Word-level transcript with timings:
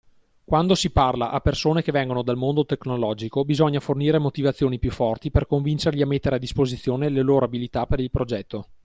Quando 0.43 0.73
si 0.73 0.89
parla 0.89 1.29
a 1.29 1.41
persone 1.41 1.83
che 1.83 1.91
vengono 1.91 2.23
dal 2.23 2.35
mondo 2.35 2.65
tecnologico 2.65 3.45
bisogna 3.45 3.79
fornire 3.79 4.17
motivazioni 4.17 4.79
più 4.79 4.89
forti 4.89 5.29
per 5.29 5.45
convincerli 5.45 6.01
a 6.01 6.07
mettere 6.07 6.37
a 6.37 6.39
disposizione 6.39 7.07
le 7.09 7.21
loro 7.21 7.45
abilità 7.45 7.85
per 7.85 7.99
il 7.99 8.09
progetto. 8.09 8.65